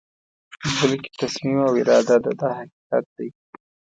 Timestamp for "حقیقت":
2.59-3.05